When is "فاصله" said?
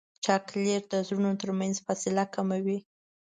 1.85-2.23